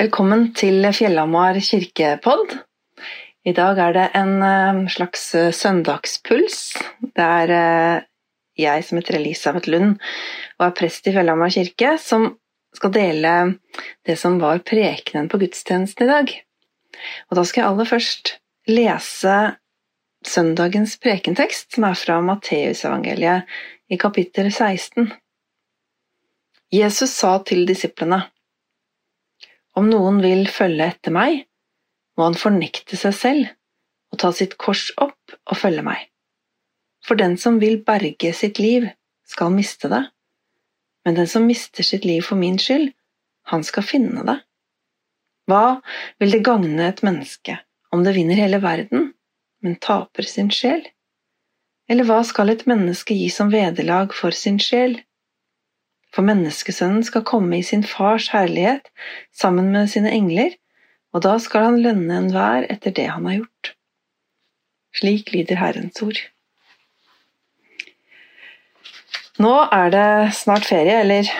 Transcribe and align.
Velkommen 0.00 0.46
til 0.56 0.80
Fjellhamar 0.96 1.58
kirkepodd. 1.60 2.54
I 3.44 3.52
dag 3.52 3.76
er 3.84 3.90
det 3.92 4.04
en 4.16 4.30
eh, 4.40 4.78
slags 4.88 5.26
eh, 5.36 5.50
søndagspuls. 5.52 6.54
Det 7.04 7.26
er 7.26 7.52
eh, 7.52 8.06
jeg 8.62 8.86
som 8.86 8.96
heter 8.96 9.18
Elisabeth 9.18 9.68
Lund 9.68 9.98
og 10.56 10.64
er 10.64 10.72
prest 10.78 11.10
i 11.10 11.12
Fjellhamar 11.12 11.52
kirke, 11.52 11.92
som 12.00 12.30
skal 12.78 12.94
dele 12.96 13.34
det 14.08 14.16
som 14.16 14.40
var 14.40 14.64
prekenen 14.64 15.28
på 15.28 15.42
gudstjenesten 15.44 16.06
i 16.06 16.10
dag. 16.14 16.34
Og 17.28 17.36
da 17.36 17.44
skal 17.44 17.66
jeg 17.66 17.68
aller 17.74 17.92
først 17.92 18.34
lese 18.72 19.38
søndagens 20.24 20.96
prekentekst, 21.04 21.74
som 21.76 21.90
er 21.90 22.02
fra 22.06 22.22
Matteusevangeliet 22.24 23.52
i 23.92 24.00
kapittel 24.00 24.48
16. 24.48 25.12
Jesus 26.72 27.18
sa 27.20 27.36
til 27.44 27.66
disiplene 27.68 28.24
om 29.80 29.88
noen 29.90 30.20
vil 30.22 30.46
følge 30.52 30.86
etter 30.92 31.14
meg, 31.14 31.44
må 32.16 32.28
han 32.28 32.38
fornekte 32.38 32.98
seg 33.00 33.16
selv 33.16 33.50
og 34.10 34.20
ta 34.20 34.32
sitt 34.34 34.56
kors 34.60 34.90
opp 35.00 35.36
og 35.48 35.58
følge 35.58 35.84
meg. 35.86 36.06
For 37.06 37.16
den 37.16 37.38
som 37.40 37.60
vil 37.62 37.80
berge 37.86 38.32
sitt 38.36 38.60
liv, 38.60 38.88
skal 39.30 39.52
miste 39.54 39.88
det, 39.88 40.02
men 41.06 41.16
den 41.16 41.28
som 41.30 41.46
mister 41.46 41.86
sitt 41.86 42.04
liv 42.04 42.24
for 42.26 42.36
min 42.36 42.58
skyld, 42.60 42.90
han 43.50 43.64
skal 43.64 43.86
finne 43.86 44.24
det. 44.26 44.36
Hva 45.48 45.80
vil 46.20 46.34
det 46.34 46.44
gagne 46.46 46.86
et 46.86 47.02
menneske 47.06 47.56
om 47.94 48.04
det 48.04 48.14
vinner 48.18 48.38
hele 48.38 48.60
verden, 48.62 49.12
men 49.62 49.78
taper 49.82 50.26
sin 50.28 50.50
sjel? 50.54 50.82
Eller 51.90 52.06
hva 52.06 52.20
skal 52.26 52.52
et 52.52 52.66
menneske 52.70 53.16
gi 53.16 53.30
som 53.34 53.50
vederlag 53.50 54.12
for 54.14 54.34
sin 54.36 54.60
sjel? 54.62 55.00
For 56.14 56.26
menneskesønnen 56.26 57.04
skal 57.06 57.26
komme 57.26 57.60
i 57.60 57.66
sin 57.66 57.84
fars 57.86 58.30
herlighet 58.34 58.90
sammen 59.36 59.70
med 59.74 59.90
sine 59.92 60.10
engler, 60.14 60.56
og 61.14 61.22
da 61.26 61.36
skal 61.42 61.68
han 61.68 61.78
lønne 61.82 62.18
enhver 62.24 62.66
etter 62.70 62.94
det 62.94 63.06
han 63.10 63.28
har 63.28 63.40
gjort. 63.40 63.72
Slik 64.98 65.30
lyder 65.34 65.60
Herrens 65.60 66.02
ord. 66.02 66.18
Nå 69.40 69.54
er 69.72 69.94
det 69.94 70.34
snart 70.36 70.66
ferie, 70.68 70.98
eller 71.00 71.30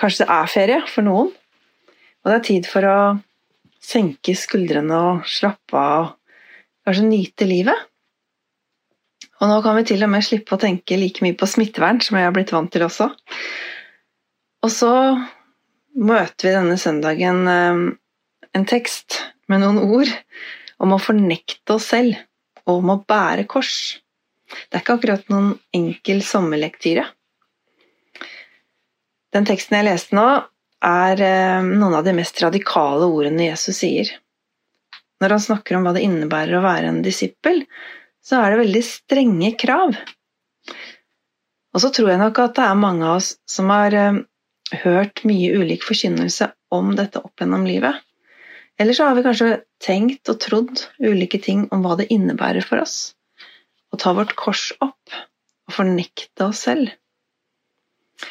kanskje 0.00 0.24
det 0.24 0.32
er 0.34 0.50
ferie 0.50 0.80
for 0.88 1.06
noen, 1.06 1.30
og 2.22 2.30
det 2.30 2.38
er 2.38 2.48
tid 2.48 2.68
for 2.70 2.88
å 2.88 2.98
senke 3.82 4.34
skuldrene 4.38 4.98
og 5.10 5.28
slappe 5.28 5.78
av 5.78 6.12
og 6.12 6.88
kanskje 6.88 7.06
nyte 7.06 7.46
livet. 7.46 7.88
Og 9.42 9.50
nå 9.50 9.58
kan 9.62 9.76
vi 9.78 9.84
til 9.86 10.02
og 10.06 10.10
med 10.10 10.24
slippe 10.26 10.54
å 10.54 10.60
tenke 10.62 10.98
like 10.98 11.22
mye 11.24 11.36
på 11.38 11.48
smittevern 11.50 12.00
som 12.02 12.18
jeg 12.18 12.26
har 12.28 12.34
blitt 12.34 12.52
vant 12.54 12.70
til 12.74 12.86
også. 12.86 13.10
Og 14.62 14.70
så 14.70 14.92
møter 15.98 16.46
vi 16.46 16.54
denne 16.54 16.78
søndagen 16.80 17.42
eh, 17.50 17.80
en 18.52 18.68
tekst 18.68 19.18
med 19.50 19.62
noen 19.64 19.80
ord 19.82 20.10
om 20.82 20.94
å 20.94 21.02
fornekte 21.02 21.76
oss 21.76 21.90
selv 21.92 22.18
og 22.66 22.78
om 22.78 22.94
å 22.94 23.02
bære 23.08 23.48
kors. 23.50 23.98
Det 24.68 24.78
er 24.78 24.84
ikke 24.84 24.96
akkurat 24.98 25.28
noen 25.32 25.52
enkel 25.74 26.22
sommerlektyre. 26.26 27.04
Den 29.32 29.48
teksten 29.48 29.78
jeg 29.78 29.88
leste 29.88 30.16
nå, 30.16 30.26
er 30.82 31.20
eh, 31.22 31.62
noen 31.62 31.94
av 31.98 32.06
de 32.06 32.14
mest 32.16 32.40
radikale 32.42 33.06
ordene 33.06 33.48
Jesus 33.48 33.82
sier. 33.82 34.10
Når 35.22 35.36
han 35.36 35.44
snakker 35.44 35.78
om 35.78 35.86
hva 35.86 35.92
det 35.94 36.02
innebærer 36.02 36.58
å 36.58 36.64
være 36.64 36.90
en 36.90 37.04
disippel, 37.04 37.62
så 38.22 38.40
er 38.40 38.52
det 38.52 38.62
veldig 38.64 38.82
strenge 38.86 39.52
krav. 39.58 39.94
Og 41.72 41.82
så 41.82 41.90
tror 41.94 42.12
jeg 42.12 42.20
nok 42.20 42.40
at 42.42 42.58
det 42.58 42.66
er 42.66 42.78
mange 42.78 43.06
av 43.06 43.20
oss 43.20 43.36
som 43.48 43.70
har 43.72 43.94
eh, 43.96 44.22
hørt 44.80 45.22
mye 45.28 45.52
ulik 45.58 45.84
forkynnelse 45.86 46.50
om 46.72 46.94
dette 46.98 47.20
opp 47.20 47.40
gjennom 47.40 47.66
livet. 47.68 48.00
Eller 48.80 48.96
så 48.96 49.08
har 49.08 49.18
vi 49.18 49.24
kanskje 49.26 49.50
tenkt 49.82 50.30
og 50.32 50.40
trodd 50.42 50.86
ulike 51.02 51.40
ting 51.42 51.66
om 51.74 51.84
hva 51.84 51.98
det 52.00 52.08
innebærer 52.14 52.64
for 52.64 52.82
oss 52.82 53.12
å 53.92 53.98
ta 54.00 54.14
vårt 54.16 54.34
kors 54.40 54.70
opp 54.80 55.12
og 55.68 55.76
fornekte 55.76 56.48
oss 56.48 56.64
selv. 56.66 56.90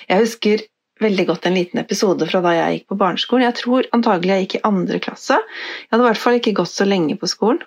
Jeg 0.10 0.24
husker 0.24 0.64
veldig 1.02 1.26
godt 1.30 1.46
en 1.48 1.58
liten 1.58 1.82
episode 1.82 2.26
fra 2.30 2.42
da 2.44 2.54
jeg 2.56 2.78
gikk 2.78 2.88
på 2.92 2.98
barneskolen. 3.02 3.46
Jeg 3.48 3.58
tror 3.62 3.90
antagelig 3.96 4.34
jeg 4.34 4.46
gikk 4.46 4.58
i 4.60 4.66
andre 4.70 5.02
klasse. 5.04 5.38
Jeg 5.38 5.94
hadde 5.94 6.06
i 6.06 6.10
hvert 6.10 6.22
fall 6.22 6.38
ikke 6.40 6.56
gått 6.62 6.74
så 6.74 6.88
lenge 6.88 7.18
på 7.22 7.30
skolen. 7.30 7.62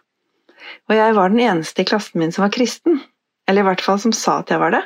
Og 0.89 0.97
jeg 0.97 1.17
var 1.17 1.33
den 1.33 1.43
eneste 1.45 1.85
i 1.85 1.89
klassen 1.89 2.23
min 2.23 2.33
som 2.35 2.47
var 2.47 2.55
kristen. 2.55 3.01
Eller 3.49 3.65
i 3.65 3.69
hvert 3.69 3.85
fall 3.85 4.01
som 4.01 4.15
sa 4.17 4.39
at 4.41 4.53
jeg 4.53 4.63
var 4.63 4.75
det. 4.75 4.83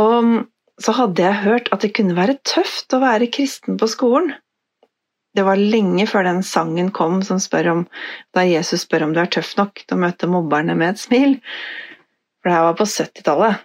Og 0.00 0.46
så 0.82 0.94
hadde 0.96 1.22
jeg 1.24 1.42
hørt 1.44 1.68
at 1.74 1.84
det 1.84 1.92
kunne 1.96 2.16
være 2.18 2.40
tøft 2.48 2.92
å 2.94 3.02
være 3.02 3.30
kristen 3.32 3.78
på 3.80 3.88
skolen. 3.90 4.34
Det 5.32 5.44
var 5.46 5.60
lenge 5.60 6.04
før 6.10 6.26
den 6.26 6.42
sangen 6.44 6.90
kom 6.92 7.22
som 7.24 7.38
spør 7.40 7.70
om, 7.72 7.84
da 8.36 8.44
Jesus 8.44 8.84
spør 8.84 9.06
om 9.06 9.14
du 9.14 9.22
er 9.22 9.30
tøff 9.32 9.54
nok 9.56 9.80
til 9.80 9.96
å 9.96 10.02
møte 10.02 10.28
mobberne 10.28 10.76
med 10.76 10.92
et 10.92 11.00
smil. 11.00 11.38
For 12.42 12.50
det 12.50 12.58
her 12.58 12.66
var 12.68 12.76
på 12.76 12.88
70-tallet. 12.90 13.62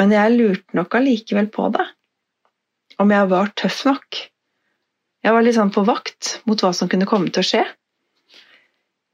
Men 0.00 0.14
jeg 0.16 0.34
lurte 0.34 0.78
nok 0.78 0.96
allikevel 0.96 1.50
på 1.52 1.68
det. 1.76 1.86
Om 3.00 3.14
jeg 3.14 3.30
var 3.30 3.52
tøff 3.60 3.84
nok. 3.86 4.22
Jeg 5.20 5.36
var 5.36 5.44
litt 5.44 5.58
sånn 5.58 5.72
på 5.74 5.84
vakt 5.86 6.38
mot 6.48 6.62
hva 6.64 6.72
som 6.74 6.88
kunne 6.90 7.08
komme 7.08 7.30
til 7.30 7.44
å 7.44 7.48
skje. 7.50 7.62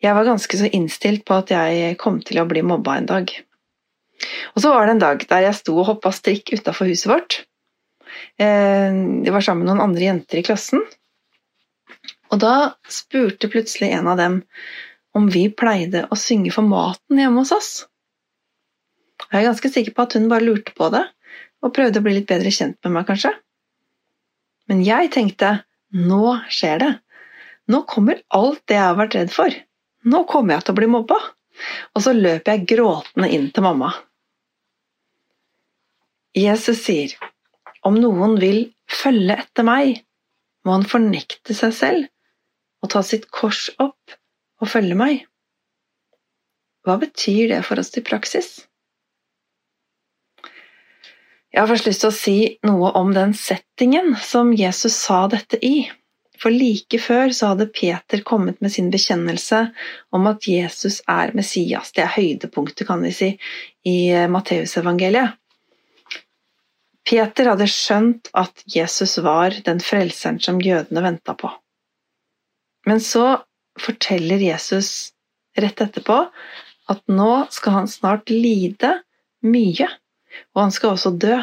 Jeg 0.04 0.14
var 0.14 0.28
ganske 0.28 0.60
så 0.60 0.70
innstilt 0.70 1.24
på 1.26 1.36
at 1.40 1.50
jeg 1.50 1.96
kom 2.00 2.20
til 2.24 2.40
å 2.40 2.46
bli 2.48 2.62
mobba 2.64 2.96
en 3.00 3.08
dag. 3.10 3.32
Og 4.54 4.62
så 4.62 4.72
var 4.72 4.86
det 4.86 4.96
en 4.96 5.02
dag 5.02 5.24
der 5.28 5.48
jeg 5.48 5.58
sto 5.58 5.74
og 5.76 5.88
hoppa 5.90 6.12
strikk 6.14 6.54
utafor 6.56 6.88
huset 6.90 7.10
vårt. 7.12 7.40
Jeg 8.40 9.24
det 9.26 9.32
var 9.34 9.44
sammen 9.44 9.64
med 9.64 9.74
noen 9.74 9.90
andre 9.90 10.06
jenter 10.06 10.40
i 10.40 10.44
klassen. 10.46 10.82
Og 12.32 12.40
da 12.42 12.76
spurte 12.90 13.50
plutselig 13.50 13.92
en 13.94 14.08
av 14.10 14.20
dem 14.20 14.40
om 15.16 15.28
vi 15.32 15.46
pleide 15.52 16.06
å 16.12 16.18
synge 16.20 16.52
for 16.54 16.66
maten 16.66 17.20
hjemme 17.20 17.42
hos 17.42 17.52
oss. 17.56 17.70
Jeg 19.30 19.40
er 19.40 19.48
ganske 19.48 19.70
sikker 19.72 19.94
på 19.96 20.04
at 20.06 20.16
hun 20.16 20.28
bare 20.30 20.44
lurte 20.44 20.74
på 20.76 20.90
det, 20.92 21.02
og 21.64 21.72
prøvde 21.74 22.02
å 22.02 22.04
bli 22.04 22.18
litt 22.18 22.28
bedre 22.28 22.52
kjent 22.52 22.76
med 22.84 22.98
meg, 22.98 23.06
kanskje. 23.08 23.32
Men 24.68 24.82
jeg 24.84 25.10
tenkte 25.14 25.52
nå 25.96 26.36
skjer 26.52 26.82
det. 26.82 26.92
Nå 27.72 27.82
kommer 27.88 28.20
alt 28.34 28.60
det 28.68 28.76
jeg 28.76 28.84
har 28.84 28.98
vært 28.98 29.16
redd 29.16 29.32
for. 29.34 29.54
Nå 30.06 30.22
kommer 30.30 30.56
jeg 30.56 30.66
til 30.66 30.74
å 30.74 30.78
bli 30.80 30.90
mobba. 30.90 31.18
Og 31.94 32.04
så 32.04 32.12
løp 32.16 32.48
jeg 32.50 32.66
gråtende 32.68 33.30
inn 33.32 33.48
til 33.54 33.64
mamma. 33.66 33.92
Jesus 36.36 36.82
sier, 36.84 37.14
om 37.86 37.96
noen 37.96 38.36
vil 38.40 38.66
følge 38.90 39.38
etter 39.40 39.64
meg, 39.66 40.02
må 40.66 40.74
han 40.76 40.86
fornekte 40.88 41.54
seg 41.56 41.72
selv 41.72 42.84
og 42.84 42.92
ta 42.92 43.02
sitt 43.06 43.30
kors 43.32 43.68
opp 43.82 44.16
og 44.60 44.70
følge 44.70 44.96
meg. 44.98 45.24
Hva 46.86 46.98
betyr 47.02 47.50
det 47.54 47.62
for 47.66 47.80
oss 47.82 47.94
i 47.98 48.04
praksis? 48.04 48.50
Jeg 51.54 51.62
har 51.62 51.70
først 51.70 51.88
lyst 51.88 52.02
til 52.04 52.10
å 52.10 52.14
si 52.14 52.38
noe 52.68 52.90
om 53.00 53.14
den 53.16 53.32
settingen 53.34 54.12
som 54.20 54.52
Jesus 54.52 54.98
sa 55.06 55.24
dette 55.32 55.56
i. 55.64 55.88
For 56.40 56.52
like 56.52 56.98
før 57.00 57.32
så 57.32 57.52
hadde 57.52 57.68
Peter 57.72 58.20
kommet 58.26 58.60
med 58.60 58.72
sin 58.74 58.90
bekjennelse 58.92 59.62
om 60.14 60.28
at 60.28 60.46
Jesus 60.48 61.00
er 61.08 61.32
Messias. 61.36 61.92
Det 61.96 62.04
er 62.04 62.12
høydepunktet, 62.12 62.86
kan 62.88 63.02
vi 63.04 63.12
si, 63.16 63.30
i 63.88 63.96
eh, 64.12 64.28
Matteusevangeliet. 64.30 65.36
Peter 67.06 67.52
hadde 67.52 67.68
skjønt 67.70 68.32
at 68.34 68.64
Jesus 68.66 69.16
var 69.22 69.54
den 69.66 69.78
frelseren 69.80 70.40
som 70.42 70.58
jødene 70.60 71.04
venta 71.04 71.36
på. 71.38 71.52
Men 72.86 73.00
så 73.02 73.44
forteller 73.78 74.42
Jesus 74.42 75.12
rett 75.56 75.80
etterpå 75.80 76.18
at 76.90 77.02
nå 77.10 77.30
skal 77.54 77.80
han 77.80 77.88
snart 77.90 78.30
lide 78.30 78.92
mye, 79.46 79.86
og 80.54 80.66
han 80.66 80.74
skal 80.74 80.96
også 80.96 81.14
dø. 81.14 81.38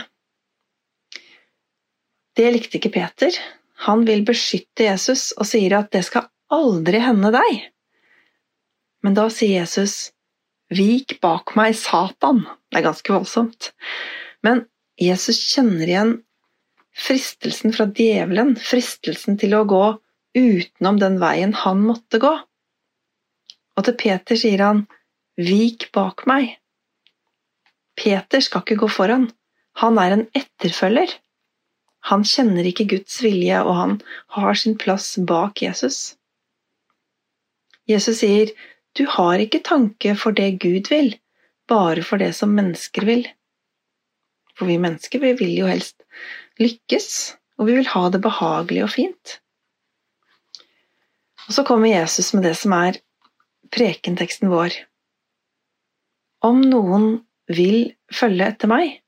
Det 2.36 2.50
likte 2.52 2.80
ikke 2.80 2.94
Peter, 2.94 3.36
han 3.84 4.06
vil 4.08 4.24
beskytte 4.28 4.88
Jesus 4.88 5.32
og 5.38 5.48
sier 5.50 5.76
at 5.80 5.92
det 5.96 6.04
skal 6.08 6.30
aldri 6.54 7.02
hende 7.04 7.34
deg. 7.34 7.64
Men 9.04 9.18
da 9.18 9.28
sier 9.34 9.64
Jesus, 9.64 10.12
Vik 10.74 11.20
bak 11.22 11.52
meg, 11.60 11.76
Satan. 11.78 12.46
Det 12.72 12.80
er 12.80 12.86
ganske 12.88 13.14
voldsomt. 13.14 13.74
Men 14.46 14.64
Jesus 14.98 15.42
kjenner 15.52 15.90
igjen 15.90 16.14
fristelsen 16.94 17.74
fra 17.76 17.86
djevelen, 17.90 18.56
fristelsen 18.58 19.38
til 19.42 19.54
å 19.58 19.66
gå 19.70 19.84
utenom 20.38 20.98
den 21.02 21.20
veien 21.22 21.54
han 21.58 21.84
måtte 21.86 22.22
gå. 22.24 22.32
Og 23.74 23.86
til 23.86 23.98
Peter 24.00 24.40
sier 24.40 24.64
han, 24.64 24.86
Vik 25.38 25.90
bak 25.94 26.28
meg. 26.30 26.56
Peter 27.98 28.42
skal 28.42 28.64
ikke 28.64 28.84
gå 28.84 28.90
foran, 28.90 29.28
han 29.82 29.98
er 30.02 30.16
en 30.16 30.28
etterfølger. 30.38 31.10
Han 32.10 32.26
kjenner 32.28 32.68
ikke 32.68 32.90
Guds 32.92 33.22
vilje, 33.24 33.62
og 33.64 33.76
han 33.80 33.96
har 34.36 34.60
sin 34.60 34.76
plass 34.80 35.14
bak 35.30 35.62
Jesus. 35.64 36.16
Jesus 37.88 38.20
sier, 38.20 38.52
du 38.94 39.06
har 39.10 39.42
ikke 39.42 39.64
tanke 39.66 40.14
for 40.20 40.36
det 40.36 40.58
Gud 40.64 40.92
vil, 40.92 41.14
bare 41.70 42.04
for 42.06 42.22
det 42.22 42.34
som 42.38 42.54
mennesker 42.56 43.08
vil. 43.08 43.24
For 44.54 44.70
vi 44.70 44.78
mennesker 44.82 45.24
vi 45.24 45.32
vil 45.40 45.54
jo 45.64 45.70
helst 45.70 46.04
lykkes, 46.62 47.08
og 47.58 47.70
vi 47.70 47.78
vil 47.80 47.90
ha 47.94 48.04
det 48.14 48.22
behagelig 48.24 48.84
og 48.86 48.94
fint. 48.94 49.38
Og 51.48 51.56
så 51.58 51.66
kommer 51.68 51.92
Jesus 51.92 52.34
med 52.36 52.46
det 52.48 52.56
som 52.60 52.76
er 52.78 53.00
prekenteksten 53.74 54.52
vår. 54.52 54.76
Om 56.44 56.62
noen 56.68 57.08
vil 57.52 57.94
følge 58.14 58.52
etter 58.52 58.70
meg, 58.72 59.00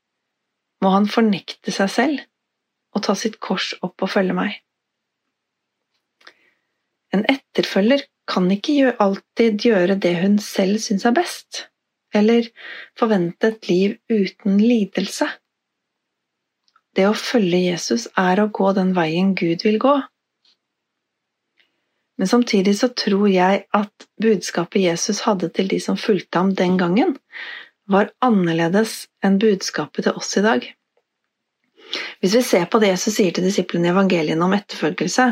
må 0.84 0.92
han 0.96 1.08
fornekte 1.12 1.74
seg 1.76 1.92
selv 1.92 2.24
og 2.96 3.04
ta 3.06 3.16
sitt 3.20 3.40
kors 3.44 3.74
opp 3.86 4.06
og 4.06 4.12
følge 4.16 4.36
meg. 4.38 4.60
En 7.14 7.24
etterfølger 7.32 8.06
kan 8.28 8.50
ikke 8.52 8.96
alltid 9.04 9.62
gjøre 9.68 9.98
det 10.02 10.16
hun 10.20 10.38
selv 10.42 10.82
syns 10.84 11.06
er 11.08 11.14
best, 11.16 11.66
eller 12.16 12.48
forvente 13.00 13.52
et 13.52 13.70
liv 13.70 13.98
uten 14.10 14.58
lidelse. 14.60 15.28
Det 16.96 17.06
å 17.10 17.16
følge 17.20 17.60
Jesus 17.68 18.08
er 18.20 18.40
å 18.40 18.50
gå 18.56 18.72
den 18.76 18.94
veien 18.96 19.34
Gud 19.36 19.66
vil 19.68 19.80
gå. 19.84 19.96
Men 22.16 22.32
samtidig 22.32 22.78
så 22.80 22.88
tror 22.96 23.28
jeg 23.28 23.66
at 23.76 24.08
budskapet 24.24 24.86
Jesus 24.86 25.26
hadde 25.28 25.50
til 25.56 25.68
de 25.72 25.82
som 25.84 26.00
fulgte 26.00 26.40
ham 26.40 26.54
den 26.56 26.78
gangen, 26.80 27.18
var 27.92 28.14
annerledes 28.24 29.06
enn 29.24 29.36
budskapet 29.42 30.08
til 30.08 30.16
oss 30.18 30.32
i 30.40 30.46
dag. 30.46 30.64
Hvis 32.22 32.36
vi 32.38 32.44
ser 32.46 32.68
på 32.72 32.80
det 32.82 32.94
Jesus 32.94 33.18
sier 33.18 33.36
til 33.36 33.46
disiplene 33.48 33.90
i 33.90 33.94
evangeliene 33.94 34.46
om 34.46 34.56
etterfølgelse, 34.58 35.28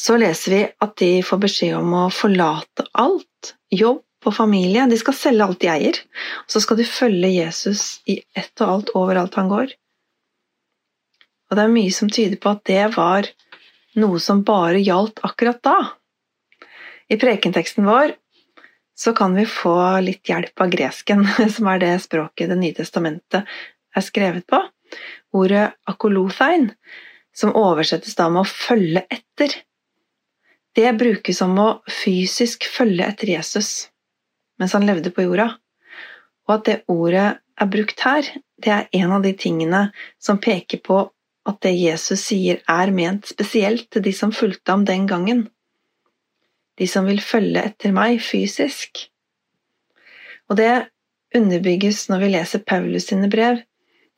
så 0.00 0.16
leser 0.20 0.54
vi 0.54 0.60
at 0.84 0.94
de 1.00 1.10
får 1.26 1.42
beskjed 1.42 1.76
om 1.76 1.92
å 1.98 2.04
forlate 2.14 2.86
alt, 2.98 3.54
jobb 3.74 4.28
og 4.28 4.36
familie. 4.36 4.86
De 4.88 4.98
skal 5.00 5.16
selge 5.16 5.46
alt 5.46 5.60
de 5.62 5.70
eier, 5.72 6.00
og 6.44 6.54
så 6.54 6.62
skal 6.64 6.80
de 6.80 6.88
følge 6.88 7.32
Jesus 7.34 8.00
i 8.08 8.20
ett 8.36 8.64
og 8.64 8.74
alt 8.74 8.94
overalt 8.98 9.36
han 9.40 9.50
går. 9.52 9.74
Og 11.50 11.58
det 11.58 11.66
er 11.66 11.72
mye 11.74 11.94
som 11.94 12.10
tyder 12.12 12.38
på 12.40 12.52
at 12.54 12.62
det 12.70 12.82
var 12.94 13.28
noe 13.98 14.20
som 14.22 14.44
bare 14.46 14.80
gjaldt 14.80 15.22
akkurat 15.26 15.58
da. 15.66 15.78
I 17.10 17.18
prekenteksten 17.18 17.88
vår 17.88 18.14
så 19.00 19.12
kan 19.16 19.34
vi 19.34 19.46
få 19.48 19.74
litt 20.04 20.28
hjelp 20.28 20.60
av 20.60 20.70
gresken, 20.70 21.24
som 21.54 21.70
er 21.72 21.82
det 21.82 21.94
språket 22.04 22.52
Det 22.52 22.58
nye 22.60 22.76
testamentet 22.76 23.48
er 23.96 24.04
skrevet 24.04 24.46
på. 24.46 24.60
Ordet 25.36 25.70
akolothein, 25.90 26.72
som 27.34 27.54
oversettes 27.56 28.16
da 28.18 28.26
med 28.32 28.42
å 28.42 28.50
følge 28.50 29.04
etter, 29.10 29.54
det 30.74 30.90
brukes 30.98 31.40
om 31.42 31.56
å 31.58 31.68
fysisk 31.90 32.66
følge 32.70 33.06
etter 33.06 33.34
Jesus 33.36 33.90
mens 34.60 34.74
han 34.76 34.84
levde 34.84 35.08
på 35.14 35.24
jorda. 35.24 35.54
Og 36.44 36.58
at 36.58 36.66
det 36.68 36.76
ordet 36.92 37.28
er 37.40 37.68
brukt 37.72 38.02
her, 38.04 38.26
det 38.60 38.72
er 38.74 38.88
en 39.00 39.14
av 39.16 39.24
de 39.24 39.32
tingene 39.32 39.86
som 40.20 40.40
peker 40.42 40.82
på 40.84 40.98
at 41.48 41.62
det 41.64 41.72
Jesus 41.72 42.26
sier, 42.28 42.60
er 42.68 42.92
ment 42.92 43.30
spesielt 43.30 43.88
til 43.88 44.04
de 44.04 44.12
som 44.12 44.34
fulgte 44.36 44.74
ham 44.74 44.84
den 44.84 45.06
gangen. 45.08 45.46
De 46.76 46.88
som 46.88 47.08
vil 47.08 47.22
følge 47.24 47.62
etter 47.70 47.94
meg 47.96 48.20
fysisk. 48.24 49.06
Og 50.52 50.60
det 50.60 50.90
underbygges 51.36 52.08
når 52.10 52.24
vi 52.24 52.30
leser 52.34 52.64
Paulus 52.66 53.08
sine 53.08 53.30
brev. 53.32 53.62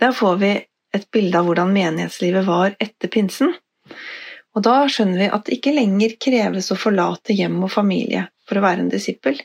Der 0.02 0.14
får 0.16 0.38
vi 0.42 0.52
et 0.96 1.08
bilde 1.14 1.38
av 1.38 1.48
hvordan 1.48 1.72
menighetslivet 1.72 2.46
var 2.46 2.76
etter 2.82 3.10
pinsen. 3.12 3.54
Og 4.52 4.64
da 4.66 4.82
skjønner 4.90 5.22
vi 5.22 5.30
at 5.32 5.46
det 5.46 5.56
ikke 5.56 5.74
lenger 5.76 6.16
kreves 6.20 6.70
å 6.72 6.78
forlate 6.78 7.36
hjem 7.36 7.62
og 7.64 7.72
familie 7.72 8.26
for 8.48 8.60
å 8.60 8.64
være 8.64 8.84
en 8.84 8.92
disippel. 8.92 9.38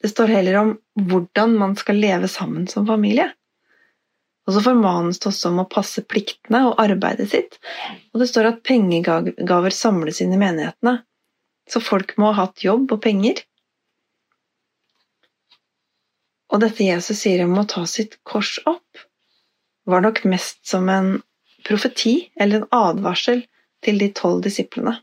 Det 0.00 0.10
står 0.10 0.32
heller 0.34 0.58
om 0.62 0.72
hvordan 1.10 1.54
man 1.60 1.76
skal 1.78 2.00
leve 2.00 2.28
sammen 2.30 2.66
som 2.70 2.88
familie. 2.88 3.28
Og 4.48 4.56
så 4.56 4.62
formanes 4.64 5.20
det 5.20 5.28
også 5.30 5.52
om 5.52 5.60
å 5.62 5.68
passe 5.70 6.02
pliktene 6.08 6.64
og 6.66 6.80
arbeidet 6.82 7.28
sitt, 7.30 7.58
og 8.10 8.22
det 8.22 8.26
står 8.30 8.48
at 8.48 8.62
pengegaver 8.66 9.74
samles 9.74 10.18
inn 10.24 10.32
i 10.34 10.40
menighetene, 10.40 10.96
så 11.70 11.82
folk 11.84 12.16
må 12.18 12.32
ha 12.32 12.46
hatt 12.48 12.64
jobb 12.64 12.90
og 12.96 13.02
penger. 13.04 13.44
Og 16.50 16.64
dette 16.64 16.82
Jesus 16.82 17.20
sier 17.20 17.44
om 17.44 17.54
å 17.60 17.66
ta 17.68 17.84
sitt 17.86 18.16
kors 18.26 18.56
opp, 18.66 19.04
var 19.90 20.04
nok 20.04 20.22
mest 20.28 20.62
som 20.66 20.88
en 20.88 21.14
profeti 21.66 22.30
eller 22.40 22.62
en 22.62 22.72
advarsel 22.74 23.44
til 23.84 24.00
de 24.00 24.10
tolv 24.16 24.42
disiplene. 24.44 24.96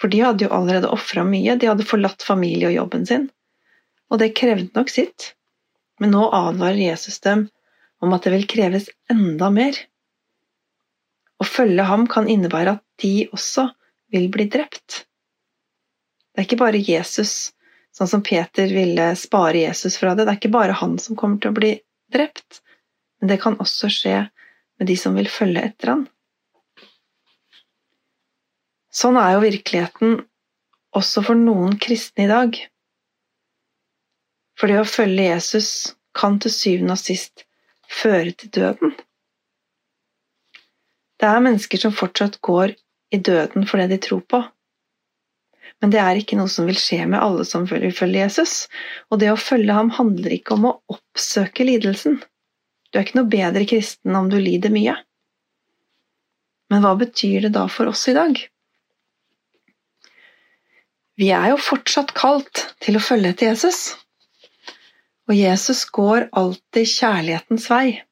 For 0.00 0.10
de 0.10 0.22
hadde 0.24 0.46
jo 0.46 0.54
allerede 0.54 0.90
ofra 0.90 1.22
mye, 1.26 1.54
de 1.56 1.68
hadde 1.70 1.86
forlatt 1.86 2.24
familie 2.26 2.70
og 2.70 2.76
jobben 2.76 3.06
sin, 3.06 3.28
og 4.10 4.18
det 4.22 4.34
krevde 4.38 4.72
nok 4.74 4.90
sitt. 4.90 5.32
Men 6.02 6.14
nå 6.16 6.26
advarer 6.34 6.80
Jesus 6.80 7.20
dem 7.22 7.46
om 8.02 8.14
at 8.16 8.26
det 8.26 8.32
vil 8.34 8.48
kreves 8.50 8.88
enda 9.12 9.50
mer. 9.54 9.76
Å 11.38 11.46
følge 11.46 11.86
ham 11.86 12.08
kan 12.10 12.28
innebære 12.30 12.76
at 12.76 12.84
de 13.02 13.28
også 13.30 13.68
vil 14.12 14.28
bli 14.34 14.48
drept. 14.50 15.04
Det 16.32 16.42
er 16.42 16.48
ikke 16.48 16.60
bare 16.64 16.80
Jesus, 16.82 17.52
sånn 17.94 18.10
som 18.10 18.24
Peter 18.26 18.70
ville 18.72 19.12
spare 19.20 19.62
Jesus 19.62 19.98
fra 20.00 20.16
det, 20.16 20.26
det 20.26 20.34
er 20.34 20.40
ikke 20.40 20.54
bare 20.54 20.78
han 20.80 20.98
som 21.02 21.18
kommer 21.18 21.38
til 21.42 21.52
å 21.52 21.58
bli 21.60 21.72
drept, 22.12 22.61
men 23.22 23.30
det 23.30 23.38
kan 23.38 23.54
også 23.62 23.86
skje 23.86 24.16
med 24.82 24.88
de 24.90 24.96
som 24.98 25.14
vil 25.14 25.28
følge 25.30 25.62
etter 25.68 25.92
han. 25.92 26.00
Sånn 28.92 29.14
er 29.16 29.36
jo 29.36 29.44
virkeligheten 29.44 30.16
også 30.98 31.22
for 31.28 31.38
noen 31.38 31.76
kristne 31.80 32.26
i 32.26 32.30
dag. 32.32 32.58
For 34.58 34.68
det 34.68 34.80
å 34.82 34.88
følge 34.88 35.28
Jesus 35.30 35.68
kan 36.18 36.40
til 36.42 36.52
syvende 36.52 36.96
og 36.98 37.00
sist 37.00 37.46
føre 37.86 38.34
til 38.34 38.50
døden. 38.58 38.96
Det 41.22 41.30
er 41.30 41.46
mennesker 41.46 41.78
som 41.78 41.94
fortsatt 41.94 42.40
går 42.42 42.74
i 43.14 43.22
døden 43.22 43.70
for 43.70 43.78
det 43.78 43.92
de 43.94 44.00
tror 44.02 44.26
på. 44.26 44.42
Men 45.78 45.94
det 45.94 46.02
er 46.02 46.18
ikke 46.18 46.40
noe 46.42 46.50
som 46.50 46.66
vil 46.66 46.78
skje 46.78 47.04
med 47.06 47.22
alle 47.22 47.46
som 47.46 47.70
vil 47.70 47.94
følge 47.94 48.26
Jesus. 48.26 48.66
Og 49.14 49.22
det 49.22 49.30
å 49.30 49.38
følge 49.38 49.78
ham 49.78 49.94
handler 49.94 50.34
ikke 50.34 50.58
om 50.58 50.68
å 50.72 50.76
oppsøke 50.90 51.70
lidelsen. 51.70 52.18
Du 52.92 52.98
er 53.00 53.06
ikke 53.06 53.22
noe 53.22 53.32
bedre 53.32 53.64
kristen 53.68 54.16
om 54.18 54.28
du 54.28 54.36
lider 54.36 54.72
mye. 54.74 54.98
Men 56.72 56.84
hva 56.84 56.92
betyr 57.00 57.46
det 57.46 57.54
da 57.56 57.64
for 57.72 57.88
oss 57.88 58.04
i 58.12 58.16
dag? 58.16 58.36
Vi 61.20 61.28
er 61.32 61.50
jo 61.52 61.58
fortsatt 61.60 62.12
kalt 62.16 62.66
til 62.84 62.96
å 62.96 63.04
følge 63.04 63.32
etter 63.32 63.50
Jesus. 63.50 63.80
Og 65.28 65.36
Jesus 65.36 65.84
går 65.88 66.28
alltid 66.36 66.88
kjærlighetens 66.88 67.68
vei. 67.72 68.02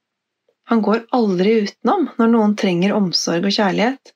Han 0.71 0.81
går 0.87 1.07
aldri 1.17 1.57
utenom 1.67 2.09
når 2.17 2.33
noen 2.33 2.57
trenger 2.57 2.97
omsorg 2.97 3.49
og 3.49 3.57
kjærlighet. 3.57 4.13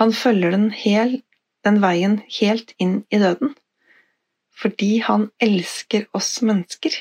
Han 0.00 0.12
følger 0.16 0.56
den, 0.56 0.70
hel, 0.74 1.20
den 1.64 1.78
veien 1.84 2.18
helt 2.40 2.72
inn 2.82 2.96
i 3.14 3.20
døden, 3.22 3.52
fordi 4.50 4.98
han 5.06 5.28
elsker 5.44 6.08
oss 6.18 6.40
mennesker. 6.42 6.96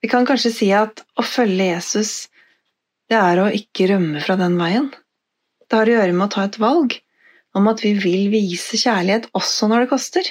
Vi 0.00 0.08
kan 0.08 0.26
kanskje 0.28 0.52
si 0.54 0.70
at 0.72 1.02
å 1.20 1.24
følge 1.26 1.70
Jesus, 1.74 2.30
det 3.10 3.18
er 3.18 3.40
å 3.42 3.50
ikke 3.52 3.90
rømme 3.90 4.22
fra 4.24 4.36
den 4.40 4.56
veien. 4.60 4.88
Det 5.68 5.76
har 5.76 5.90
å 5.90 5.96
gjøre 5.98 6.16
med 6.16 6.26
å 6.28 6.34
ta 6.34 6.46
et 6.48 6.58
valg 6.62 6.96
om 7.58 7.66
at 7.70 7.82
vi 7.84 7.92
vil 7.98 8.30
vise 8.32 8.78
kjærlighet 8.80 9.28
også 9.36 9.68
når 9.70 9.84
det 9.84 9.90
koster. 9.92 10.30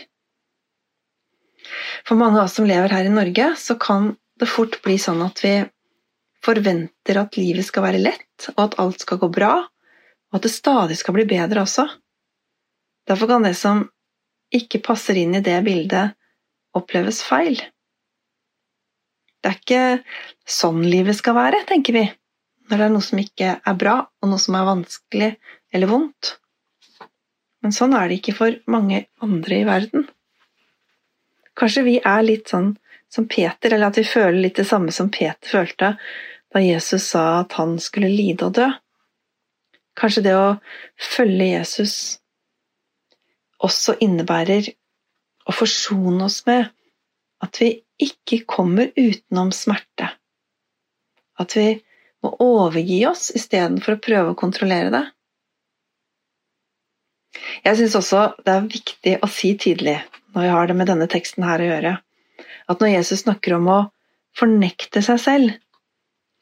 For 2.08 2.18
mange 2.20 2.40
av 2.40 2.48
oss 2.48 2.56
som 2.58 2.68
lever 2.68 2.92
her 2.96 3.08
i 3.08 3.14
Norge, 3.14 3.52
så 3.60 3.76
kan 3.80 4.14
det 4.40 4.50
fort 4.50 4.80
bli 4.86 4.98
sånn 5.02 5.22
at 5.26 5.44
vi 5.44 5.54
forventer 6.46 7.20
at 7.20 7.38
livet 7.38 7.68
skal 7.68 7.86
være 7.86 8.02
lett, 8.02 8.50
og 8.56 8.62
at 8.64 8.78
alt 8.82 9.04
skal 9.04 9.20
gå 9.22 9.30
bra, 9.36 9.54
og 10.30 10.40
at 10.40 10.46
det 10.46 10.54
stadig 10.54 10.98
skal 11.00 11.18
bli 11.18 11.28
bedre 11.30 11.66
også. 11.66 11.86
Derfor 13.10 13.30
kan 13.32 13.46
det 13.46 13.56
som 13.60 13.84
ikke 14.56 14.82
passer 14.86 15.20
inn 15.20 15.36
i 15.38 15.44
det 15.46 15.58
bildet, 15.66 16.16
oppleves 16.78 17.22
feil. 17.26 17.60
Det 19.40 19.50
er 19.50 19.60
ikke 19.60 19.84
sånn 20.50 20.82
livet 20.84 21.18
skal 21.20 21.38
være, 21.38 21.64
tenker 21.70 21.96
vi, 21.96 22.04
når 22.70 22.82
det 22.82 22.86
er 22.86 22.94
noe 22.94 23.06
som 23.06 23.22
ikke 23.22 23.54
er 23.58 23.80
bra, 23.80 23.96
og 24.20 24.32
noe 24.32 24.42
som 24.42 24.58
er 24.60 24.68
vanskelig 24.68 25.30
eller 25.74 25.92
vondt. 25.92 26.34
Men 27.64 27.76
sånn 27.76 27.96
er 27.96 28.10
det 28.10 28.20
ikke 28.20 28.38
for 28.38 28.60
mange 28.72 29.06
andre 29.24 29.62
i 29.62 29.68
verden. 29.68 30.08
Kanskje 31.60 31.86
vi 31.88 31.98
er 32.00 32.24
litt 32.24 32.52
sånn 32.52 32.74
som 33.12 33.28
Peter, 33.28 33.74
eller 33.74 33.90
at 33.90 34.00
vi 34.00 34.06
føler 34.08 34.40
litt 34.44 34.60
det 34.60 34.68
samme 34.70 34.94
som 34.96 35.10
Peter 35.12 35.50
følte 35.50 35.96
da 36.50 36.62
Jesus 36.64 37.12
sa 37.12 37.42
at 37.42 37.56
han 37.60 37.76
skulle 37.82 38.10
lide 38.10 38.48
og 38.48 38.56
dø. 38.58 38.68
Kanskje 40.00 40.24
det 40.26 40.36
å 40.38 40.58
følge 41.16 41.52
Jesus 41.52 41.94
også 43.60 43.98
innebærer 44.02 44.70
å 45.50 45.56
forsone 45.56 46.26
oss 46.26 46.42
med 46.48 46.70
at 47.44 47.62
vi 47.62 47.70
ikke 48.00 48.44
kommer 48.50 48.92
utenom 48.96 49.52
smerte. 49.56 50.10
At 51.40 51.56
vi 51.56 51.70
må 52.24 52.34
overgi 52.44 53.00
oss 53.08 53.30
istedenfor 53.36 53.96
å 53.96 54.04
prøve 54.04 54.34
å 54.34 54.40
kontrollere 54.40 54.92
det. 54.94 55.06
Jeg 57.64 57.80
syns 57.80 57.96
også 58.00 58.26
det 58.44 58.56
er 58.56 58.70
viktig 58.74 59.16
å 59.24 59.30
si 59.32 59.54
tydelig, 59.60 60.00
når 60.34 60.46
vi 60.46 60.52
har 60.56 60.70
det 60.70 60.76
med 60.80 60.90
denne 60.90 61.08
teksten 61.12 61.46
her 61.48 61.62
å 61.62 61.70
gjøre, 61.70 61.96
at 62.70 62.84
når 62.84 62.94
Jesus 62.96 63.24
snakker 63.24 63.56
om 63.58 63.70
å 63.72 63.80
fornekte 64.38 65.04
seg 65.06 65.22
selv, 65.24 65.56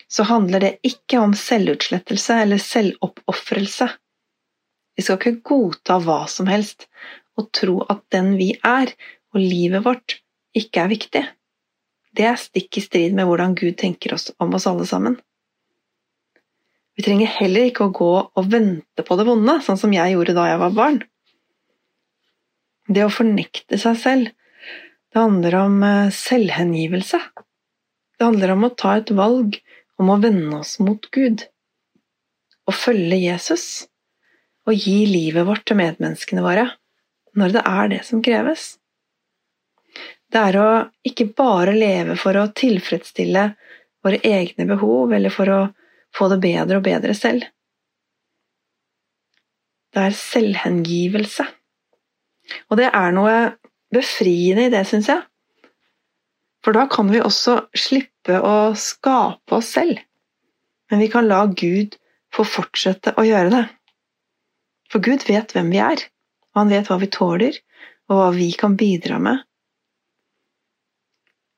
så 0.07 0.23
handler 0.29 0.63
det 0.63 0.73
ikke 0.87 1.19
om 1.19 1.33
selvutslettelse 1.35 2.37
eller 2.43 2.61
selvoppofrelse. 2.63 3.89
Vi 4.97 5.03
skal 5.05 5.19
ikke 5.19 5.43
godta 5.51 5.99
hva 6.03 6.21
som 6.31 6.47
helst 6.49 6.87
og 7.37 7.51
tro 7.53 7.81
at 7.91 8.05
den 8.13 8.33
vi 8.39 8.53
er, 8.65 8.93
og 9.35 9.43
livet 9.43 9.83
vårt, 9.85 10.17
ikke 10.57 10.83
er 10.83 10.91
viktig. 10.91 11.23
Det 12.17 12.25
er 12.25 12.39
stikk 12.41 12.79
i 12.79 12.83
strid 12.83 13.15
med 13.17 13.27
hvordan 13.29 13.55
Gud 13.57 13.77
tenker 13.79 14.15
oss 14.15 14.31
om 14.41 14.55
oss 14.57 14.67
alle 14.69 14.87
sammen. 14.89 15.17
Vi 16.97 17.05
trenger 17.05 17.29
heller 17.29 17.67
ikke 17.69 17.85
å 17.85 17.93
gå 17.93 18.13
og 18.25 18.49
vente 18.49 19.05
på 19.05 19.17
det 19.19 19.27
vonde, 19.27 19.59
sånn 19.61 19.77
som 19.77 19.93
jeg 19.93 20.15
gjorde 20.15 20.33
da 20.33 20.47
jeg 20.49 20.61
var 20.63 20.73
barn. 20.73 20.97
Det 22.89 23.03
å 23.05 23.13
fornekte 23.13 23.77
seg 23.77 23.99
selv, 24.01 24.31
det 25.13 25.21
handler 25.21 25.59
om 25.59 25.83
eh, 25.85 26.09
selvhengivelse. 26.13 27.19
Det 28.17 28.25
handler 28.25 28.55
om 28.55 28.65
å 28.65 28.73
ta 28.73 28.95
et 28.97 29.11
valg 29.13 29.59
om 30.01 30.09
å 30.09 30.17
vende 30.23 30.57
oss 30.57 30.77
mot 30.81 31.05
Gud, 31.13 31.45
og 32.67 32.75
følge 32.75 33.19
Jesus, 33.21 33.85
og 34.67 34.73
gi 34.75 35.05
livet 35.07 35.45
vårt 35.47 35.67
til 35.69 35.77
medmenneskene 35.79 36.43
våre, 36.43 36.65
når 37.37 37.55
det 37.55 37.63
er 37.69 37.93
det 37.93 38.01
som 38.09 38.23
kreves. 38.25 38.71
Det 40.37 40.43
er 40.51 40.55
å 40.61 40.71
ikke 41.07 41.31
bare 41.33 41.71
leve 41.73 42.13
for 42.21 42.37
å 42.37 42.49
tilfredsstille 42.53 43.47
våre 44.05 44.19
egne 44.21 44.67
behov, 44.69 45.15
eller 45.17 45.33
for 45.33 45.49
å 45.49 45.61
få 46.13 46.27
det 46.29 46.37
bedre 46.43 46.77
og 46.77 46.83
bedre 46.85 47.15
selv. 47.17 47.47
Det 49.89 50.03
er 50.03 50.13
selvhengivelse. 50.13 51.47
Og 52.69 52.77
det 52.77 52.91
er 52.91 53.17
noe 53.17 53.33
befriende 53.89 54.67
i 54.67 54.73
det, 54.75 54.83
syns 54.85 55.09
jeg. 55.09 55.25
For 56.61 56.77
da 56.77 56.85
kan 56.91 57.09
vi 57.09 57.23
også 57.23 57.57
slippe 57.73 58.37
å 58.37 58.75
skape 58.77 59.57
oss 59.57 59.73
selv, 59.73 60.05
men 60.91 61.01
vi 61.01 61.09
kan 61.09 61.25
la 61.25 61.47
Gud 61.49 61.97
få 62.29 62.45
fortsette 62.45 63.15
å 63.17 63.25
gjøre 63.25 63.55
det. 63.55 63.65
For 64.93 65.01
Gud 65.01 65.25
vet 65.25 65.57
hvem 65.57 65.73
vi 65.73 65.81
er, 65.81 66.05
og 66.53 66.61
han 66.61 66.77
vet 66.77 66.93
hva 66.93 67.01
vi 67.01 67.09
tåler, 67.09 67.57
og 68.11 68.21
hva 68.21 68.31
vi 68.37 68.51
kan 68.53 68.77
bidra 68.77 69.17
med. 69.17 69.47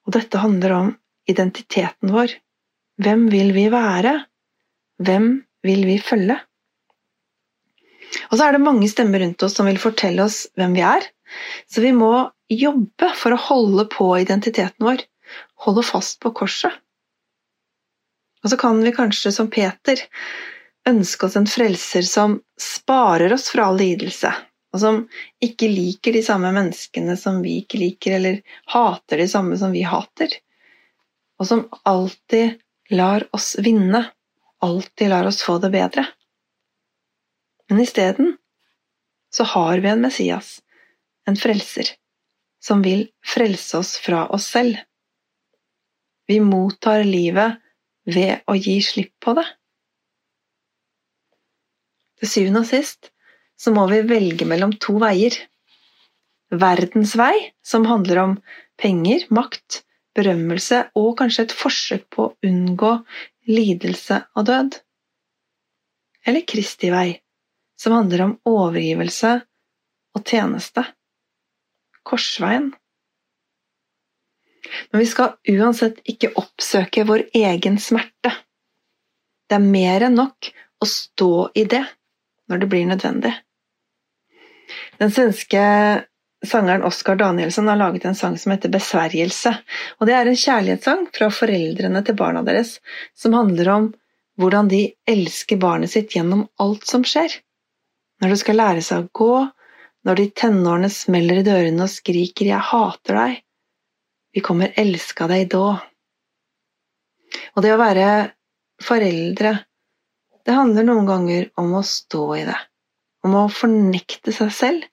Og 0.09 0.15
dette 0.15 0.41
handler 0.41 0.73
om 0.73 0.87
identiteten 1.29 2.09
vår. 2.09 2.31
Hvem 2.97 3.27
vil 3.29 3.51
vi 3.53 3.67
være? 3.69 4.15
Hvem 5.05 5.27
vil 5.61 5.85
vi 5.85 5.99
følge? 6.01 6.39
Og 8.31 8.39
så 8.39 8.47
er 8.47 8.57
det 8.57 8.63
mange 8.65 8.89
stemmer 8.89 9.21
rundt 9.21 9.45
oss 9.45 9.53
som 9.59 9.69
vil 9.69 9.77
fortelle 9.77 10.25
oss 10.25 10.47
hvem 10.57 10.73
vi 10.73 10.81
er, 10.81 11.05
så 11.69 11.85
vi 11.85 11.93
må 11.93 12.09
jobbe 12.49 13.11
for 13.13 13.35
å 13.35 13.43
holde 13.43 13.85
på 13.93 14.09
identiteten 14.17 14.81
vår, 14.87 15.05
holde 15.61 15.85
fast 15.85 16.17
på 16.23 16.33
korset. 16.41 16.73
Og 18.41 18.49
så 18.49 18.57
kan 18.57 18.81
vi 18.81 18.95
kanskje, 18.95 19.29
som 19.35 19.51
Peter, 19.53 20.01
ønske 20.89 21.27
oss 21.27 21.37
en 21.37 21.45
frelser 21.49 22.07
som 22.07 22.39
sparer 22.57 23.37
oss 23.37 23.51
fra 23.53 23.69
all 23.69 23.77
lidelse, 23.77 24.33
og 24.73 24.81
som 24.83 25.01
ikke 25.43 25.69
liker 25.71 26.13
de 26.13 26.21
samme 26.25 26.51
menneskene 26.53 27.15
som 27.17 27.41
vi 27.41 27.59
ikke 27.63 27.79
liker, 27.81 28.17
eller 28.19 28.41
hater 28.69 29.23
de 29.23 29.27
samme 29.31 29.57
som 29.57 29.73
vi 29.73 29.81
hater, 29.87 30.35
og 31.39 31.47
som 31.49 31.65
alltid 31.89 32.59
lar 32.93 33.25
oss 33.35 33.55
vinne 33.63 34.03
alltid 34.59 35.09
lar 35.09 35.25
oss 35.25 35.43
få 35.43 35.57
det 35.57 35.69
bedre. 35.69 36.07
Men 37.69 37.79
isteden 37.79 38.37
så 39.29 39.43
har 39.43 39.77
vi 39.77 39.87
en 39.87 40.01
Messias, 40.01 40.61
en 41.27 41.35
frelser, 41.35 41.85
som 42.59 42.81
vil 42.81 43.07
frelse 43.25 43.77
oss 43.77 43.97
fra 43.97 44.27
oss 44.27 44.49
selv. 44.51 44.77
Vi 46.27 46.39
mottar 46.39 47.03
livet 47.03 47.61
ved 48.05 48.41
å 48.47 48.55
gi 48.57 48.79
slipp 48.81 49.13
på 49.23 49.33
det. 49.37 49.45
Til 52.19 52.31
syvende 52.33 52.65
og 52.65 52.69
sist 52.69 53.13
så 53.59 53.73
må 53.75 53.85
vi 53.91 54.01
velge 54.07 54.47
mellom 54.47 54.73
to 54.79 54.97
veier. 55.01 55.35
Verdens 56.49 57.15
vei, 57.19 57.51
som 57.61 57.85
handler 57.85 58.23
om 58.23 58.35
penger, 58.79 59.25
makt, 59.35 59.83
berømmelse 60.17 60.85
og 60.97 61.17
kanskje 61.19 61.47
et 61.47 61.55
forsøk 61.55 62.05
på 62.15 62.27
å 62.27 62.35
unngå 62.47 62.93
lidelse 63.49 64.23
og 64.35 64.47
død. 64.49 64.77
Eller 66.27 66.45
Kristi 66.47 66.91
vei, 66.93 67.19
som 67.79 67.95
handler 67.95 68.25
om 68.25 68.37
overgivelse 68.49 69.35
og 70.15 70.23
tjeneste. 70.25 70.85
Korsveien. 72.07 72.71
Men 74.91 75.01
vi 75.01 75.07
skal 75.09 75.35
uansett 75.51 76.01
ikke 76.09 76.33
oppsøke 76.39 77.05
vår 77.07 77.27
egen 77.37 77.79
smerte. 77.81 78.33
Det 79.49 79.57
er 79.57 79.65
mer 79.65 80.05
enn 80.07 80.17
nok 80.19 80.49
å 80.79 80.87
stå 80.89 81.49
i 81.57 81.65
det 81.69 81.83
når 82.49 82.63
det 82.63 82.69
blir 82.71 82.89
nødvendig. 82.89 83.33
Den 85.01 85.11
svenske 85.11 85.63
Sangeren 86.45 86.85
Oskar 86.87 87.17
Danielsson 87.19 87.67
har 87.67 87.75
laget 87.75 88.05
en 88.05 88.15
sang 88.15 88.37
som 88.39 88.53
heter 88.53 88.71
Besvergelse. 88.71 89.51
og 89.99 90.07
Det 90.07 90.15
er 90.15 90.29
en 90.29 90.39
kjærlighetssang 90.39 91.07
fra 91.15 91.27
foreldrene 91.35 92.03
til 92.05 92.15
barna 92.15 92.43
deres, 92.47 92.77
som 93.15 93.35
handler 93.35 93.69
om 93.73 93.89
hvordan 94.39 94.69
de 94.71 94.85
elsker 95.09 95.59
barnet 95.59 95.91
sitt 95.91 96.15
gjennom 96.15 96.45
alt 96.63 96.87
som 96.87 97.03
skjer. 97.03 97.33
Når 98.21 98.31
du 98.31 98.37
skal 98.39 98.59
lære 98.59 98.83
seg 98.85 99.03
å 99.03 99.11
gå, 99.19 99.35
når 100.07 100.15
de 100.15 100.29
tenårene 100.41 100.89
smeller 100.93 101.41
i 101.41 101.45
dørene 101.47 101.83
og 101.83 101.91
skriker 101.91 102.47
'Jeg 102.47 102.67
hater 102.71 103.19
deg', 103.19 103.41
vi 104.33 104.39
kommer 104.39 104.73
elska 104.79 105.27
deg 105.27 105.49
da. 105.51 105.81
Og 107.55 107.63
det 107.63 107.73
å 107.73 107.81
være 107.81 108.31
foreldre, 108.83 109.53
det 110.45 110.55
handler 110.55 110.87
noen 110.87 111.05
ganger 111.09 111.49
om 111.59 111.73
å 111.75 111.83
stå 111.83 112.23
i 112.37 112.45
det, 112.47 112.59
om 113.25 113.35
å 113.35 113.49
fornekte 113.51 114.33
seg 114.35 114.53
selv 114.55 114.87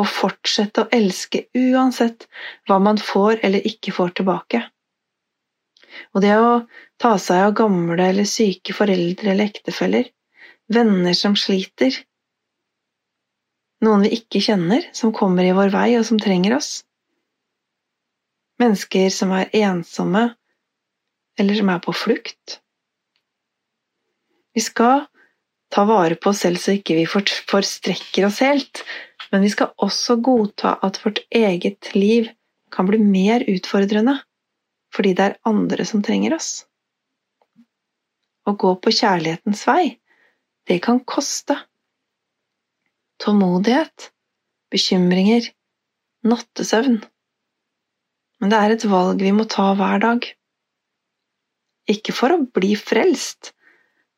og 0.00 0.08
fortsette 0.08 0.84
å 0.84 0.90
elske 0.94 1.46
uansett 1.58 2.26
hva 2.68 2.78
man 2.82 3.00
får 3.00 3.42
eller 3.44 3.66
ikke 3.68 3.92
får 3.96 4.14
tilbake. 4.20 4.62
Og 6.16 6.24
det 6.24 6.32
å 6.40 6.52
ta 7.00 7.16
seg 7.20 7.42
av 7.46 7.56
gamle 7.56 8.00
eller 8.00 8.28
syke 8.28 8.74
foreldre 8.76 9.34
eller 9.34 9.50
ektefeller, 9.50 10.08
venner 10.72 11.16
som 11.16 11.36
sliter, 11.36 11.98
noen 13.84 14.06
vi 14.06 14.14
ikke 14.16 14.40
kjenner, 14.40 14.86
som 14.96 15.12
kommer 15.12 15.44
i 15.44 15.54
vår 15.56 15.72
vei 15.74 15.88
og 15.98 16.06
som 16.08 16.20
trenger 16.22 16.56
oss, 16.56 16.72
mennesker 18.62 19.10
som 19.12 19.32
er 19.36 19.50
ensomme 19.58 20.30
eller 21.40 21.58
som 21.58 21.70
er 21.72 21.80
på 21.82 21.94
flukt. 21.96 22.60
Vi 24.52 24.62
skal 24.62 25.06
ta 25.72 25.86
vare 25.88 26.18
på 26.20 26.30
oss 26.32 26.42
selv 26.44 26.60
så 26.60 26.76
ikke 26.76 26.98
vi 26.98 27.06
forstrekker 27.08 28.26
oss 28.28 28.42
helt, 28.44 28.82
men 29.32 29.44
vi 29.44 29.52
skal 29.52 29.72
også 29.80 30.18
godta 30.20 30.76
at 30.84 31.00
vårt 31.04 31.22
eget 31.32 31.92
liv 31.96 32.28
kan 32.72 32.88
bli 32.88 33.00
mer 33.00 33.44
utfordrende 33.48 34.18
fordi 34.92 35.14
det 35.16 35.24
er 35.24 35.38
andre 35.48 35.86
som 35.88 36.02
trenger 36.04 36.34
oss. 36.36 36.66
Å 38.44 38.52
gå 38.58 38.74
på 38.84 38.92
kjærlighetens 38.92 39.62
vei, 39.64 39.96
det 40.68 40.82
kan 40.84 41.00
koste. 41.08 41.56
Tålmodighet, 43.22 44.10
bekymringer, 44.74 45.48
nattesøvn. 46.28 47.00
Men 48.42 48.52
det 48.52 48.60
er 48.60 48.74
et 48.74 48.86
valg 48.90 49.22
vi 49.24 49.32
må 49.32 49.46
ta 49.48 49.70
hver 49.78 50.02
dag. 50.02 50.28
Ikke 51.88 52.12
for 52.12 52.34
å 52.34 52.42
bli 52.44 52.74
frelst, 52.76 53.54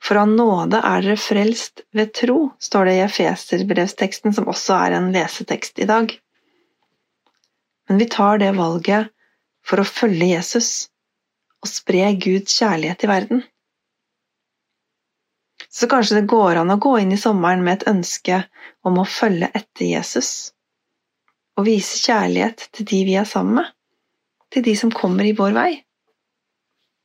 for 0.05 0.21
av 0.21 0.29
nåde 0.29 0.81
er 0.85 1.05
dere 1.05 1.17
frelst 1.17 1.81
ved 1.97 2.13
tro, 2.17 2.51
står 2.61 2.91
det 2.91 2.97
i 2.99 3.05
Efeserbrevsteksten, 3.07 4.35
som 4.37 4.49
også 4.53 4.77
er 4.77 4.99
en 4.99 5.11
lesetekst 5.15 5.81
i 5.81 5.89
dag. 5.89 6.13
Men 7.89 8.01
vi 8.01 8.09
tar 8.13 8.41
det 8.43 8.53
valget 8.59 9.09
for 9.65 9.81
å 9.81 9.89
følge 9.89 10.35
Jesus 10.35 10.71
og 11.65 11.71
spre 11.73 12.11
Guds 12.21 12.59
kjærlighet 12.61 13.07
i 13.07 13.11
verden. 13.11 13.45
Så 15.73 15.89
kanskje 15.91 16.21
det 16.21 16.29
går 16.31 16.61
an 16.61 16.75
å 16.75 16.81
gå 16.81 16.99
inn 17.01 17.15
i 17.17 17.21
sommeren 17.21 17.65
med 17.65 17.79
et 17.79 17.89
ønske 17.91 18.43
om 18.85 19.01
å 19.01 19.09
følge 19.09 19.49
etter 19.57 19.89
Jesus 19.89 20.53
og 21.55 21.69
vise 21.69 21.99
kjærlighet 22.03 22.69
til 22.75 22.87
de 22.91 23.01
vi 23.09 23.17
er 23.17 23.27
sammen 23.31 23.61
med, 23.61 23.73
til 24.53 24.65
de 24.67 24.75
som 24.79 24.93
kommer 24.93 25.27
i 25.27 25.35
vår 25.39 25.55
vei. 25.57 25.71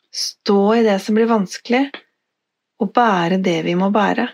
Stå 0.09 0.61
i 0.75 0.85
det 0.85 0.97
som 1.03 1.17
blir 1.17 1.29
vanskelig, 1.29 1.83
og 2.79 2.93
bære 2.95 3.41
det 3.43 3.59
vi 3.67 3.75
må 3.79 3.89
bære. 3.93 4.27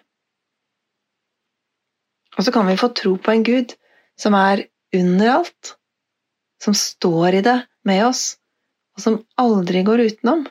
Og 2.35 2.43
så 2.43 2.51
kan 2.51 2.67
vi 2.67 2.77
få 2.77 2.91
tro 2.93 3.15
på 3.17 3.31
en 3.31 3.45
Gud 3.47 3.75
som 4.19 4.35
er 4.37 4.65
under 4.95 5.31
alt, 5.37 5.75
som 6.63 6.75
står 6.77 7.39
i 7.39 7.43
det 7.45 7.57
med 7.87 8.05
oss, 8.05 8.37
og 8.95 9.03
som 9.03 9.21
aldri 9.41 9.83
går 9.87 10.05
utenom. 10.07 10.45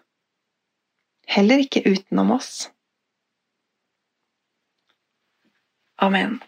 Heller 1.28 1.62
ikke 1.64 1.84
utenom 1.88 2.34
oss. 2.36 2.68
Amen. 6.04 6.40